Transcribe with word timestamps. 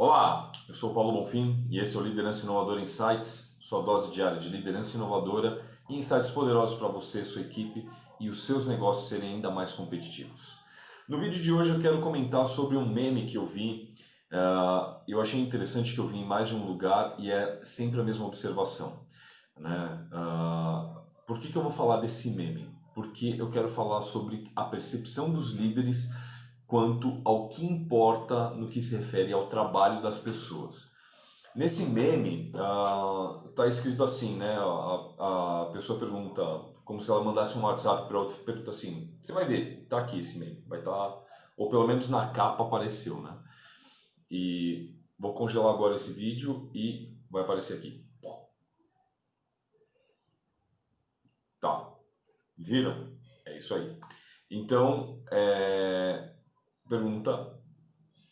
Olá, 0.00 0.52
eu 0.68 0.76
sou 0.76 0.94
Paulo 0.94 1.10
Bonfim 1.10 1.66
e 1.68 1.80
esse 1.80 1.96
é 1.96 1.98
o 1.98 2.04
Liderança 2.04 2.44
Inovadora 2.44 2.80
Insights, 2.80 3.52
sua 3.58 3.82
dose 3.82 4.14
diária 4.14 4.38
de 4.38 4.48
liderança 4.48 4.96
inovadora 4.96 5.60
e 5.90 5.96
insights 5.96 6.30
poderosos 6.30 6.78
para 6.78 6.86
você, 6.86 7.24
sua 7.24 7.42
equipe 7.42 7.84
e 8.20 8.28
os 8.28 8.44
seus 8.44 8.68
negócios 8.68 9.08
serem 9.08 9.34
ainda 9.34 9.50
mais 9.50 9.72
competitivos. 9.72 10.56
No 11.08 11.18
vídeo 11.18 11.42
de 11.42 11.52
hoje 11.52 11.70
eu 11.74 11.82
quero 11.82 12.00
comentar 12.00 12.46
sobre 12.46 12.76
um 12.76 12.88
meme 12.88 13.26
que 13.26 13.36
eu 13.36 13.44
vi, 13.44 13.92
uh, 14.30 15.00
eu 15.08 15.20
achei 15.20 15.40
interessante 15.40 15.92
que 15.92 15.98
eu 15.98 16.06
vi 16.06 16.18
em 16.18 16.24
mais 16.24 16.46
de 16.46 16.54
um 16.54 16.64
lugar 16.64 17.16
e 17.18 17.28
é 17.28 17.60
sempre 17.64 18.00
a 18.00 18.04
mesma 18.04 18.24
observação. 18.24 19.00
Né? 19.58 20.08
Uh, 20.12 21.26
por 21.26 21.40
que, 21.40 21.50
que 21.50 21.58
eu 21.58 21.62
vou 21.62 21.72
falar 21.72 21.96
desse 21.96 22.30
meme? 22.36 22.70
Porque 22.94 23.34
eu 23.36 23.50
quero 23.50 23.68
falar 23.68 24.02
sobre 24.02 24.48
a 24.54 24.62
percepção 24.62 25.32
dos 25.32 25.56
líderes 25.56 26.08
quanto 26.68 27.22
ao 27.24 27.48
que 27.48 27.64
importa 27.64 28.50
no 28.50 28.68
que 28.68 28.82
se 28.82 28.94
refere 28.94 29.32
ao 29.32 29.48
trabalho 29.48 30.02
das 30.02 30.18
pessoas. 30.18 30.86
Nesse 31.56 31.86
meme 31.86 32.48
está 32.48 33.64
uh, 33.64 33.66
escrito 33.66 34.04
assim, 34.04 34.36
né? 34.36 34.54
A, 34.54 35.62
a 35.62 35.70
pessoa 35.72 35.98
pergunta, 35.98 36.42
como 36.84 37.00
se 37.00 37.10
ela 37.10 37.24
mandasse 37.24 37.58
um 37.58 37.62
WhatsApp 37.62 38.06
para 38.06 38.18
outra, 38.20 38.36
pergunta 38.44 38.70
assim: 38.70 39.18
você 39.20 39.32
vai 39.32 39.46
ver, 39.46 39.86
tá 39.88 39.98
aqui 39.98 40.20
esse 40.20 40.38
meme, 40.38 40.62
vai 40.68 40.80
estar, 40.80 40.92
tá, 40.92 41.18
ou 41.56 41.70
pelo 41.70 41.86
menos 41.86 42.10
na 42.10 42.30
capa 42.32 42.62
apareceu, 42.62 43.22
né? 43.22 43.36
E 44.30 44.94
vou 45.18 45.34
congelar 45.34 45.72
agora 45.72 45.96
esse 45.96 46.12
vídeo 46.12 46.70
e 46.74 47.16
vai 47.30 47.44
aparecer 47.44 47.78
aqui. 47.78 48.06
Tá, 51.60 51.92
viram? 52.56 53.16
É 53.46 53.56
isso 53.56 53.74
aí. 53.74 53.98
Então, 54.50 55.24
é, 55.32 56.37
pergunta: 56.88 57.60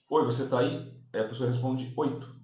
Oi, 0.08 0.24
você 0.24 0.44
está 0.44 0.60
aí? 0.60 0.92
Aí 1.12 1.20
a 1.20 1.28
pessoa 1.28 1.48
responde: 1.48 1.92
Oito. 1.96 2.34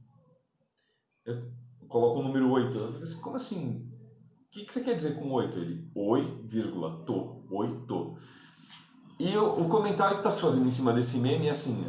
Eu 1.24 1.52
coloco 1.88 2.20
o 2.20 2.22
número 2.22 2.50
oito. 2.50 2.76
Eu 2.76 3.02
assim, 3.02 3.20
como 3.20 3.36
assim? 3.36 3.88
O 4.48 4.50
que, 4.50 4.64
que 4.64 4.72
você 4.72 4.82
quer 4.82 4.96
dizer 4.96 5.14
com 5.14 5.30
oito? 5.32 5.58
Ele: 5.58 5.90
Oi, 5.94 6.42
vírgula, 6.44 7.04
tô, 7.04 7.44
oito. 7.50 8.18
E 9.18 9.36
o, 9.36 9.62
o 9.62 9.68
comentário 9.68 10.16
que 10.16 10.20
está 10.20 10.32
se 10.32 10.40
fazendo 10.40 10.66
em 10.66 10.70
cima 10.70 10.92
desse 10.92 11.18
meme 11.18 11.46
é 11.46 11.50
assim: 11.50 11.84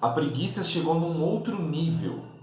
a 0.00 0.10
preguiça 0.10 0.62
chegou 0.62 0.98
num 0.98 1.22
outro 1.22 1.60
nível 1.62 2.34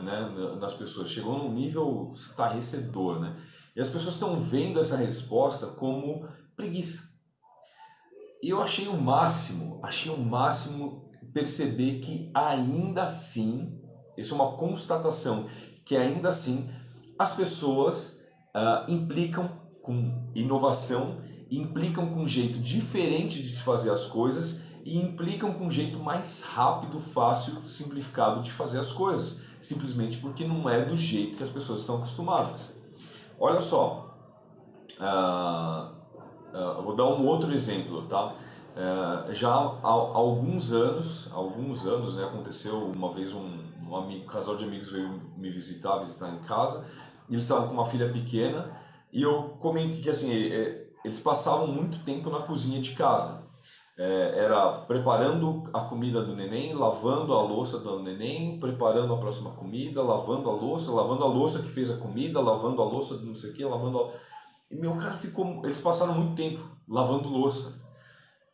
né, 0.00 0.56
nas 0.60 0.74
pessoas, 0.74 1.10
chegou 1.10 1.38
num 1.38 1.52
nível 1.52 2.12
estarrecedor. 2.14 3.20
Né? 3.20 3.36
E 3.76 3.80
as 3.80 3.88
pessoas 3.88 4.14
estão 4.14 4.38
vendo 4.38 4.80
essa 4.80 4.96
resposta 4.96 5.66
como 5.66 6.26
preguiça. 6.56 7.11
E 8.42 8.48
eu 8.50 8.60
achei 8.60 8.88
o 8.88 9.00
máximo, 9.00 9.78
achei 9.84 10.12
o 10.12 10.18
máximo 10.18 11.08
perceber 11.32 12.00
que 12.00 12.28
ainda 12.34 13.04
assim, 13.04 13.80
isso 14.18 14.34
é 14.34 14.36
uma 14.36 14.56
constatação, 14.56 15.48
que 15.84 15.96
ainda 15.96 16.28
assim 16.28 16.68
as 17.16 17.36
pessoas 17.36 18.20
uh, 18.54 18.90
implicam 18.90 19.48
com 19.80 20.28
inovação, 20.34 21.22
implicam 21.48 22.12
com 22.12 22.22
um 22.22 22.26
jeito 22.26 22.58
diferente 22.58 23.40
de 23.40 23.48
se 23.48 23.62
fazer 23.62 23.90
as 23.90 24.06
coisas 24.06 24.64
e 24.84 24.98
implicam 24.98 25.52
com 25.54 25.66
um 25.66 25.70
jeito 25.70 26.00
mais 26.00 26.42
rápido, 26.42 27.00
fácil, 27.00 27.62
simplificado 27.62 28.42
de 28.42 28.50
fazer 28.50 28.80
as 28.80 28.90
coisas, 28.90 29.40
simplesmente 29.60 30.18
porque 30.18 30.44
não 30.44 30.68
é 30.68 30.84
do 30.84 30.96
jeito 30.96 31.36
que 31.36 31.42
as 31.44 31.50
pessoas 31.50 31.80
estão 31.80 31.98
acostumadas. 31.98 32.72
Olha 33.38 33.60
só, 33.60 34.16
uh, 34.98 36.01
Uh, 36.52 36.82
vou 36.82 36.94
dar 36.94 37.06
um 37.06 37.26
outro 37.26 37.52
exemplo, 37.52 38.02
tá? 38.02 38.34
Uh, 38.76 39.34
já 39.34 39.50
há, 39.50 39.80
alguns 39.82 40.72
anos, 40.72 41.30
alguns 41.32 41.86
anos, 41.86 42.16
né, 42.16 42.24
aconteceu 42.24 42.76
uma 42.76 43.10
vez 43.10 43.32
um, 43.32 43.58
um, 43.86 43.96
amigo, 43.96 44.24
um 44.24 44.26
casal 44.26 44.56
de 44.56 44.64
amigos 44.64 44.92
veio 44.92 45.20
me 45.36 45.50
visitar, 45.50 45.98
visitar 45.98 46.28
em 46.28 46.40
casa, 46.40 46.86
e 47.28 47.34
eles 47.34 47.44
estavam 47.44 47.68
com 47.68 47.74
uma 47.74 47.86
filha 47.86 48.12
pequena, 48.12 48.70
e 49.10 49.22
eu 49.22 49.56
comentei 49.60 50.02
que 50.02 50.10
assim, 50.10 50.30
eles 50.30 51.20
passavam 51.20 51.66
muito 51.66 52.04
tempo 52.04 52.30
na 52.30 52.40
cozinha 52.40 52.80
de 52.80 52.92
casa. 52.94 53.42
Era 53.94 54.78
preparando 54.86 55.68
a 55.72 55.82
comida 55.82 56.24
do 56.24 56.34
neném, 56.34 56.72
lavando 56.72 57.34
a 57.34 57.42
louça 57.42 57.78
do 57.78 58.02
neném, 58.02 58.58
preparando 58.58 59.12
a 59.12 59.18
próxima 59.18 59.50
comida, 59.50 60.02
lavando 60.02 60.48
a 60.48 60.52
louça, 60.52 60.90
lavando 60.90 61.22
a 61.22 61.28
louça 61.28 61.62
que 61.62 61.68
fez 61.68 61.90
a 61.90 61.98
comida, 61.98 62.40
lavando 62.40 62.80
a 62.80 62.84
louça 62.86 63.18
de 63.18 63.26
não 63.26 63.34
sei 63.34 63.50
o 63.50 63.54
que, 63.54 63.64
lavando 63.64 64.00
a 64.00 64.10
e 64.72 64.76
meu 64.76 64.96
cara 64.96 65.16
ficou. 65.16 65.64
Eles 65.64 65.80
passaram 65.80 66.14
muito 66.14 66.34
tempo 66.34 66.66
lavando 66.88 67.28
louça. 67.28 67.80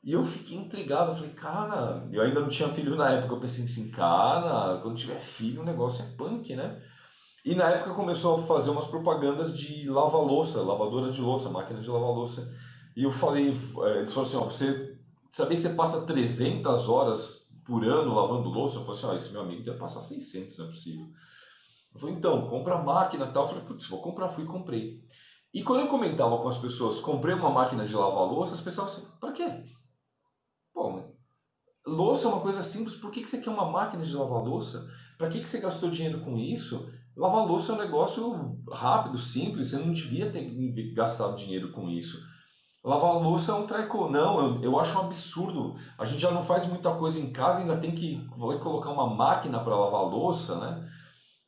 E 0.02 0.12
eu 0.12 0.24
fiquei 0.24 0.56
intrigado, 0.56 1.10
eu 1.10 1.16
falei, 1.16 1.30
cara, 1.30 2.08
eu 2.12 2.22
ainda 2.22 2.40
não 2.40 2.48
tinha 2.48 2.68
filho 2.68 2.96
na 2.96 3.10
época, 3.10 3.34
eu 3.34 3.40
pensei 3.40 3.64
assim, 3.64 3.90
cara, 3.90 4.80
quando 4.80 4.96
tiver 4.96 5.20
filho 5.20 5.60
o 5.60 5.64
negócio 5.64 6.04
é 6.04 6.16
punk, 6.16 6.54
né? 6.54 6.80
E 7.44 7.54
na 7.54 7.68
época 7.68 7.94
começou 7.94 8.40
a 8.40 8.46
fazer 8.46 8.70
umas 8.70 8.86
propagandas 8.86 9.56
de 9.56 9.88
lava-louça, 9.88 10.62
lavadora 10.62 11.10
de 11.10 11.20
louça, 11.20 11.50
máquina 11.50 11.80
de 11.80 11.88
lavar 11.88 12.10
louça. 12.10 12.52
E 12.96 13.02
eu 13.02 13.10
falei, 13.10 13.48
eh, 13.48 13.98
eles 13.98 14.12
falaram 14.12 14.22
assim, 14.22 14.36
ó, 14.36 14.44
você 14.44 14.98
sabia 15.30 15.56
que 15.56 15.62
você 15.62 15.74
passa 15.74 16.06
300 16.06 16.88
horas 16.88 17.48
por 17.64 17.84
ano 17.84 18.14
lavando 18.14 18.48
louça? 18.48 18.78
Eu 18.78 18.84
falei 18.84 18.98
assim, 18.98 19.06
ó, 19.06 19.14
esse 19.14 19.32
meu 19.32 19.42
amigo 19.42 19.64
deve 19.64 19.78
passar 19.78 20.00
600, 20.00 20.58
não 20.58 20.66
é 20.66 20.68
possível. 20.68 21.06
Eu 21.94 22.00
falei, 22.00 22.14
então, 22.14 22.48
compra 22.48 22.74
a 22.76 22.82
máquina 22.82 23.26
e 23.26 23.32
tal. 23.32 23.44
Eu 23.44 23.48
falei, 23.48 23.64
putz, 23.64 23.86
vou 23.88 24.00
comprar, 24.00 24.28
fui 24.28 24.44
e 24.44 24.46
comprei. 24.46 25.02
E 25.52 25.62
quando 25.62 25.80
eu 25.80 25.88
comentava 25.88 26.38
com 26.38 26.48
as 26.48 26.58
pessoas, 26.58 27.00
comprei 27.00 27.34
uma 27.34 27.50
máquina 27.50 27.86
de 27.86 27.94
lavar 27.94 28.24
louça, 28.24 28.54
as 28.54 28.60
pessoas 28.60 28.92
assim, 28.92 29.06
pra 29.18 29.32
quê? 29.32 29.64
Pô, 30.74 31.02
louça 31.86 32.28
é 32.28 32.30
uma 32.30 32.40
coisa 32.40 32.62
simples, 32.62 32.96
por 32.96 33.10
que, 33.10 33.22
que 33.22 33.30
você 33.30 33.40
quer 33.40 33.50
uma 33.50 33.70
máquina 33.70 34.04
de 34.04 34.14
lavar 34.14 34.42
louça? 34.42 34.86
Pra 35.16 35.28
que, 35.28 35.40
que 35.40 35.48
você 35.48 35.60
gastou 35.60 35.90
dinheiro 35.90 36.20
com 36.20 36.36
isso? 36.36 36.92
Lavar 37.16 37.46
louça 37.46 37.72
é 37.72 37.74
um 37.74 37.78
negócio 37.78 38.62
rápido, 38.70 39.18
simples, 39.18 39.68
você 39.68 39.78
não 39.78 39.92
devia 39.92 40.30
ter 40.30 40.94
gastado 40.94 41.36
dinheiro 41.36 41.72
com 41.72 41.88
isso. 41.88 42.18
Lavar 42.84 43.20
louça 43.20 43.52
é 43.52 43.54
um 43.54 43.66
treco, 43.66 44.08
não, 44.08 44.38
eu, 44.40 44.62
eu 44.62 44.78
acho 44.78 44.96
um 44.96 45.06
absurdo. 45.06 45.74
A 45.98 46.04
gente 46.04 46.20
já 46.20 46.30
não 46.30 46.44
faz 46.44 46.66
muita 46.66 46.94
coisa 46.94 47.18
em 47.18 47.32
casa, 47.32 47.58
ainda 47.58 47.76
tem 47.76 47.94
que 47.94 48.24
vai 48.36 48.58
colocar 48.60 48.90
uma 48.90 49.12
máquina 49.12 49.58
para 49.58 49.76
lavar 49.76 50.02
louça, 50.02 50.58
né? 50.60 50.88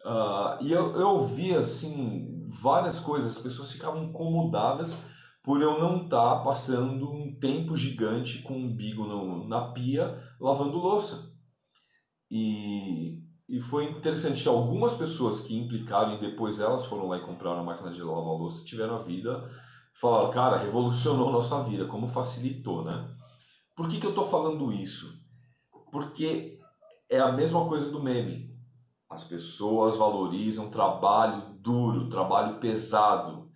Uh, 0.05 0.65
e 0.65 0.73
eu, 0.73 0.97
eu 0.97 1.09
ouvi 1.09 1.55
assim, 1.55 2.40
várias 2.51 3.01
coisas, 3.01 3.37
as 3.37 3.43
pessoas 3.43 3.73
ficavam 3.73 4.05
incomodadas 4.05 4.97
por 5.43 5.63
eu 5.63 5.81
não 5.81 6.05
estar 6.05 6.39
tá 6.39 6.45
passando 6.45 7.11
um 7.11 7.39
tempo 7.39 7.77
gigante 7.77 8.43
com 8.43 8.59
um 8.59 8.75
bigo 8.75 9.07
no, 9.07 9.49
na 9.49 9.73
pia 9.73 10.21
lavando 10.41 10.77
louça. 10.77 11.35
E, 12.31 13.19
e 13.49 13.61
foi 13.61 13.91
interessante 13.91 14.43
que 14.43 14.49
algumas 14.49 14.95
pessoas 14.95 15.41
que 15.41 15.57
implicaram 15.57 16.15
e 16.15 16.21
depois 16.21 16.61
elas 16.61 16.87
foram 16.87 17.09
lá 17.09 17.19
e 17.19 17.25
compraram 17.25 17.61
a 17.61 17.65
máquina 17.65 17.91
de 17.91 18.03
lavar 18.03 18.23
louça 18.23 18.65
tiveram 18.65 18.97
a 18.97 19.03
vida, 19.03 19.51
falaram, 20.01 20.31
cara, 20.31 20.59
revolucionou 20.59 21.33
nossa 21.33 21.63
vida, 21.65 21.87
como 21.87 22.07
facilitou, 22.07 22.85
né? 22.85 23.09
Por 23.75 23.89
que, 23.89 23.99
que 23.99 24.07
eu 24.07 24.11
estou 24.11 24.29
falando 24.29 24.73
isso? 24.73 25.19
Porque 25.91 26.59
é 27.09 27.19
a 27.19 27.33
mesma 27.33 27.67
coisa 27.67 27.91
do 27.91 28.03
meme. 28.03 28.51
As 29.11 29.25
pessoas 29.25 29.97
valorizam 29.97 30.71
trabalho 30.71 31.43
duro, 31.59 32.09
trabalho 32.09 32.61
pesado. 32.61 33.51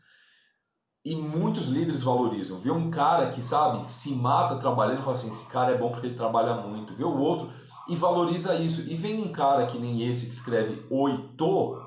E 1.05 1.15
muitos 1.15 1.69
líderes 1.69 2.03
valorizam. 2.03 2.59
Vê 2.59 2.73
um 2.73 2.91
cara 2.91 3.31
que, 3.31 3.41
sabe, 3.41 3.89
se 3.89 4.17
mata 4.17 4.57
trabalhando 4.57 4.99
e 4.99 5.05
fala 5.05 5.15
assim: 5.15 5.31
esse 5.31 5.49
cara 5.49 5.73
é 5.73 5.79
bom 5.79 5.91
porque 5.91 6.09
ele 6.09 6.17
trabalha 6.17 6.55
muito. 6.55 6.95
Vê 6.95 7.05
o 7.05 7.17
outro 7.17 7.53
e 7.89 7.95
valoriza 7.95 8.57
isso. 8.57 8.81
E 8.91 8.97
vem 8.97 9.23
um 9.23 9.31
cara 9.31 9.67
que 9.67 9.79
nem 9.79 10.09
esse 10.09 10.27
que 10.27 10.33
escreve 10.33 10.85
oito. 10.91 11.79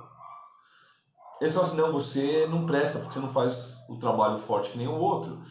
Ele 1.41 1.51
fala 1.51 1.65
assim: 1.65 1.77
não, 1.77 1.91
você 1.91 2.47
não 2.47 2.65
presta 2.65 2.99
porque 2.99 3.15
você 3.15 3.19
não 3.19 3.33
faz 3.33 3.85
o 3.89 3.97
trabalho 3.97 4.37
forte 4.37 4.71
que 4.71 4.77
nem 4.77 4.87
o 4.87 4.95
outro. 4.95 5.41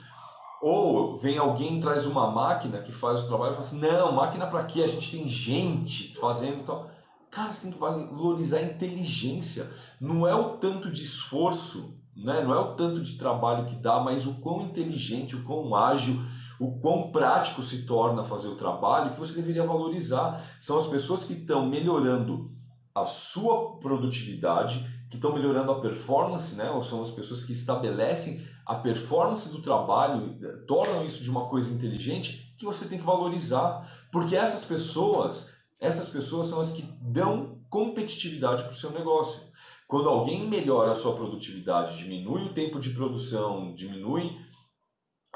Ou 0.63 1.19
vem 1.19 1.37
alguém 1.37 1.77
e 1.77 1.81
traz 1.83 2.07
uma 2.07 2.31
máquina 2.31 2.81
que 2.81 2.93
faz 2.93 3.25
o 3.25 3.29
trabalho 3.29 3.53
e 3.53 3.57
fala 3.57 3.67
assim: 3.67 3.81
não, 3.81 4.13
máquina 4.13 4.47
para 4.47 4.65
quê? 4.65 4.83
A 4.83 4.89
gente 4.89 5.11
tem 5.11 5.29
gente 5.29 6.17
fazendo 6.19 6.65
tal. 6.65 6.96
Cara, 7.37 7.53
você 7.53 7.65
tem 7.65 7.73
que 7.73 7.79
valorizar 7.79 8.61
a 8.61 8.63
inteligência. 8.63 9.71
Não 10.01 10.27
é 10.27 10.35
o 10.35 10.57
tanto 10.57 10.91
de 10.91 11.05
esforço, 11.05 12.01
né? 12.17 12.43
não 12.43 12.55
é 12.55 12.59
o 12.59 12.75
tanto 12.77 13.03
de 13.03 13.19
trabalho 13.19 13.67
que 13.67 13.77
dá, 13.77 14.01
mas 14.01 14.27
o 14.27 14.41
quão 14.41 14.63
inteligente, 14.63 15.37
o 15.37 15.45
quão 15.45 15.75
ágil, 15.75 16.19
o 16.59 16.81
quão 16.81 17.13
prático 17.13 17.63
se 17.63 17.85
torna 17.85 18.25
fazer 18.25 18.49
o 18.49 18.57
trabalho 18.57 19.13
que 19.13 19.19
você 19.19 19.35
deveria 19.35 19.67
valorizar. 19.67 20.43
São 20.63 20.79
as 20.79 20.87
pessoas 20.87 21.25
que 21.25 21.35
estão 21.35 21.69
melhorando 21.69 22.53
a 22.95 23.05
sua 23.05 23.77
produtividade, 23.81 24.89
que 25.11 25.17
estão 25.17 25.35
melhorando 25.35 25.71
a 25.73 25.81
performance, 25.83 26.57
né? 26.57 26.71
ou 26.71 26.83
são 26.83 27.03
as 27.03 27.11
pessoas 27.11 27.45
que 27.45 27.53
estabelecem 27.53 28.49
a 28.65 28.77
performance 28.77 29.51
do 29.51 29.61
trabalho, 29.61 30.39
tornam 30.67 31.05
isso 31.05 31.23
de 31.23 31.29
uma 31.29 31.51
coisa 31.51 31.71
inteligente, 31.71 32.55
que 32.59 32.65
você 32.65 32.89
tem 32.89 32.99
que 32.99 33.05
valorizar. 33.05 33.87
Porque 34.11 34.35
essas 34.35 34.65
pessoas 34.65 35.55
essas 35.81 36.09
pessoas 36.09 36.49
são 36.49 36.61
as 36.61 36.73
que 36.73 36.83
dão 37.01 37.61
competitividade 37.69 38.63
para 38.63 38.73
o 38.73 38.77
seu 38.77 38.91
negócio. 38.93 39.43
Quando 39.87 40.09
alguém 40.09 40.49
melhora 40.49 40.93
a 40.93 40.97
sua 40.97 41.15
produtividade, 41.15 41.99
diminui 41.99 42.47
o 42.47 42.55
tempo 42.55 42.81
de 42.81 42.91
produção, 42.91 43.75
diminui 43.75 44.33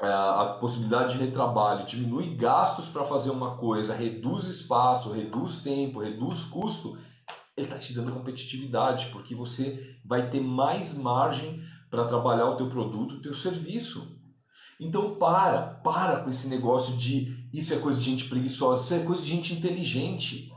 eh, 0.01 0.07
a 0.07 0.57
possibilidade 0.59 1.13
de 1.17 1.23
retrabalho, 1.23 1.85
diminui 1.85 2.35
gastos 2.35 2.89
para 2.89 3.05
fazer 3.05 3.29
uma 3.29 3.55
coisa, 3.57 3.95
reduz 3.95 4.47
espaço, 4.47 5.13
reduz 5.13 5.59
tempo, 5.59 5.99
reduz 5.99 6.43
custo, 6.45 6.97
ele 7.55 7.67
está 7.67 7.77
te 7.77 7.93
dando 7.93 8.11
competitividade, 8.11 9.09
porque 9.11 9.35
você 9.35 9.97
vai 10.03 10.29
ter 10.29 10.41
mais 10.41 10.97
margem 10.97 11.61
para 11.89 12.07
trabalhar 12.07 12.47
o 12.47 12.57
teu 12.57 12.69
produto, 12.69 13.15
o 13.15 13.21
teu 13.21 13.33
serviço. 13.33 14.19
Então 14.79 15.15
para, 15.15 15.75
para 15.83 16.21
com 16.21 16.29
esse 16.29 16.47
negócio 16.47 16.97
de 16.97 17.40
isso 17.53 17.73
é 17.73 17.77
coisa 17.79 17.99
de 17.99 18.05
gente 18.05 18.25
preguiçosa, 18.25 18.83
isso 18.83 18.93
é 18.93 19.05
coisa 19.05 19.21
de 19.21 19.29
gente 19.29 19.53
inteligente. 19.53 20.51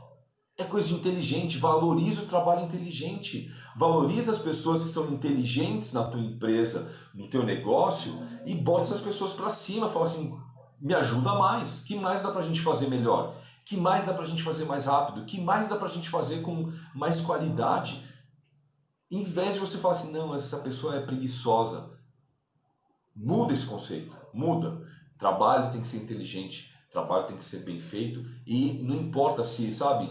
É 0.57 0.63
coisa 0.63 0.87
de 0.87 0.93
inteligente, 0.93 1.57
valoriza 1.57 2.23
o 2.23 2.27
trabalho 2.27 2.65
inteligente, 2.65 3.51
valoriza 3.75 4.31
as 4.31 4.39
pessoas 4.39 4.83
que 4.83 4.89
são 4.89 5.11
inteligentes 5.11 5.91
na 5.91 6.05
tua 6.05 6.21
empresa, 6.21 6.93
no 7.13 7.29
teu 7.29 7.43
negócio 7.43 8.25
e 8.45 8.55
bota 8.55 8.81
essas 8.83 9.01
pessoas 9.01 9.33
para 9.33 9.51
cima, 9.51 9.89
fala 9.89 10.05
assim, 10.05 10.33
me 10.79 10.93
ajuda 10.93 11.33
mais, 11.33 11.81
que 11.81 11.95
mais 11.95 12.21
dá 12.21 12.31
para 12.31 12.39
a 12.39 12.45
gente 12.45 12.61
fazer 12.61 12.87
melhor? 12.87 13.35
que 13.65 13.75
mais 13.75 14.05
dá 14.05 14.13
para 14.13 14.21
a 14.21 14.27
gente 14.27 14.43
fazer 14.43 14.65
mais 14.65 14.85
rápido, 14.85 15.25
que 15.25 15.41
mais 15.41 15.67
dá 15.67 15.75
para 15.75 15.87
a 15.87 15.91
gente 15.91 16.07
fazer 16.07 16.41
com 16.41 16.71
mais 16.93 17.19
qualidade. 17.21 18.07
Em 19.09 19.23
vez 19.23 19.55
de 19.55 19.59
você 19.59 19.79
falar 19.79 19.95
assim, 19.95 20.11
não, 20.11 20.35
essa 20.35 20.59
pessoa 20.59 20.95
é 20.95 21.01
preguiçosa. 21.01 21.91
Muda 23.15 23.53
esse 23.53 23.65
conceito, 23.65 24.15
muda. 24.31 24.79
Trabalho 25.17 25.71
tem 25.71 25.81
que 25.81 25.87
ser 25.87 25.97
inteligente, 25.97 26.71
trabalho 26.95 27.27
tem 27.27 27.35
que 27.35 27.43
ser 27.43 27.59
bem 27.59 27.81
feito 27.81 28.25
e 28.47 28.81
não 28.81 28.95
importa 28.95 29.43
se, 29.43 29.73
sabe, 29.73 30.09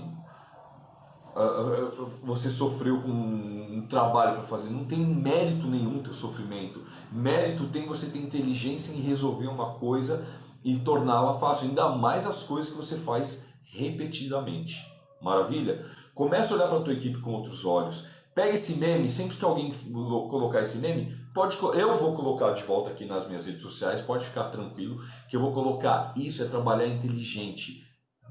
você 2.23 2.51
sofreu 2.51 3.01
com 3.01 3.11
um 3.11 3.87
trabalho 3.89 4.35
para 4.35 4.43
fazer, 4.43 4.71
não 4.71 4.85
tem 4.85 4.99
mérito 4.99 5.67
nenhum 5.67 6.03
teu 6.03 6.13
sofrimento. 6.13 6.85
Mérito 7.11 7.69
tem 7.69 7.87
você 7.87 8.07
ter 8.11 8.19
inteligência 8.19 8.93
em 8.93 9.01
resolver 9.01 9.47
uma 9.47 9.75
coisa 9.75 10.27
e 10.63 10.77
torná-la 10.79 11.39
fácil, 11.39 11.69
ainda 11.69 11.89
mais 11.89 12.27
as 12.27 12.45
coisas 12.45 12.71
que 12.71 12.77
você 12.77 12.99
faz 12.99 13.49
repetidamente. 13.65 14.87
Maravilha? 15.23 15.87
Começa 16.15 16.53
a 16.53 16.57
olhar 16.57 16.69
para 16.69 16.79
a 16.79 16.83
tua 16.83 16.93
equipe 16.93 17.21
com 17.21 17.33
outros 17.33 17.65
olhos. 17.65 18.07
Pega 18.35 18.55
esse 18.55 18.77
meme, 18.77 19.11
sempre 19.11 19.37
que 19.37 19.45
alguém 19.45 19.73
colocar 19.73 20.61
esse 20.61 20.79
meme, 20.79 21.17
pode 21.33 21.57
eu 21.57 21.97
vou 21.97 22.17
colocar 22.17 22.53
de 22.53 22.63
volta 22.63 22.91
aqui 22.91 23.05
nas 23.05 23.27
minhas 23.29 23.47
redes 23.47 23.63
sociais, 23.63 24.01
pode 24.01 24.27
ficar 24.27 24.51
tranquilo 24.51 24.99
que 25.29 25.37
eu 25.37 25.41
vou 25.41 25.53
colocar 25.53 26.13
isso 26.17 26.43
é 26.43 26.47
trabalhar 26.47 26.87
inteligente. 26.87 27.87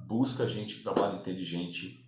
Busca 0.05 0.47
gente 0.47 0.75
que 0.75 0.83
trabalha 0.83 1.15
inteligente 1.15 2.05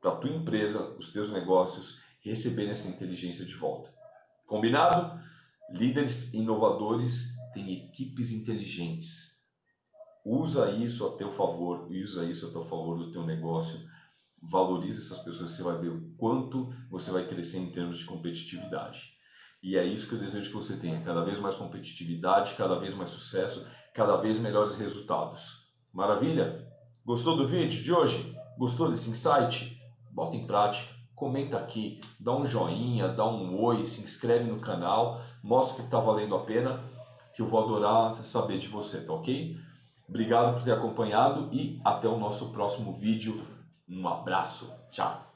para 0.00 0.16
tua 0.16 0.30
empresa, 0.30 0.94
os 0.98 1.12
teus 1.12 1.32
negócios 1.32 2.00
receberem 2.20 2.72
essa 2.72 2.88
inteligência 2.88 3.44
de 3.44 3.54
volta. 3.54 3.88
Combinado? 4.46 5.18
Líderes 5.70 6.34
inovadores 6.34 7.28
têm 7.54 7.72
equipes 7.72 8.30
inteligentes 8.30 9.32
Usa 10.24 10.70
isso 10.70 11.04
a 11.06 11.16
teu 11.16 11.32
favor, 11.32 11.88
usa 11.90 12.24
isso 12.24 12.46
a 12.46 12.50
teu 12.50 12.62
favor 12.62 12.96
do 12.96 13.10
teu 13.10 13.24
negócio. 13.24 13.80
Valorize 14.42 15.00
essas 15.00 15.20
pessoas, 15.20 15.52
você 15.52 15.62
vai 15.62 15.78
ver 15.78 15.90
o 15.90 16.14
quanto 16.16 16.74
você 16.90 17.10
vai 17.10 17.26
crescer 17.28 17.58
em 17.58 17.70
termos 17.70 17.98
de 17.98 18.04
competitividade. 18.04 19.12
E 19.62 19.76
é 19.76 19.84
isso 19.84 20.08
que 20.08 20.16
eu 20.16 20.18
desejo 20.18 20.48
que 20.48 20.56
você 20.56 20.76
tenha, 20.76 21.00
cada 21.02 21.22
vez 21.22 21.38
mais 21.38 21.54
competitividade, 21.54 22.56
cada 22.56 22.78
vez 22.80 22.94
mais 22.94 23.10
sucesso, 23.10 23.66
cada 23.94 24.16
vez 24.16 24.40
melhores 24.40 24.76
resultados. 24.76 25.68
Maravilha? 25.92 26.66
Gostou 27.04 27.36
do 27.36 27.46
vídeo 27.46 27.82
de 27.82 27.92
hoje? 27.92 28.36
Gostou 28.58 28.90
desse 28.90 29.10
insight? 29.10 29.80
Bota 30.10 30.36
em 30.36 30.46
prática, 30.46 30.92
comenta 31.14 31.56
aqui, 31.56 32.00
dá 32.18 32.36
um 32.36 32.44
joinha, 32.44 33.08
dá 33.08 33.24
um 33.24 33.56
oi, 33.62 33.86
se 33.86 34.02
inscreve 34.02 34.50
no 34.50 34.58
canal, 34.58 35.22
mostra 35.42 35.76
que 35.76 35.82
está 35.82 36.00
valendo 36.00 36.34
a 36.34 36.40
pena, 36.40 36.82
que 37.34 37.40
eu 37.40 37.46
vou 37.46 37.62
adorar 37.62 38.14
saber 38.24 38.58
de 38.58 38.66
você, 38.66 39.02
tá 39.02 39.12
ok? 39.12 39.56
Obrigado 40.08 40.54
por 40.54 40.64
ter 40.64 40.72
acompanhado 40.72 41.48
e 41.52 41.80
até 41.84 42.08
o 42.08 42.18
nosso 42.18 42.52
próximo 42.52 42.92
vídeo. 42.94 43.40
Um 43.88 44.06
abraço. 44.08 44.72
Tchau. 44.90 45.31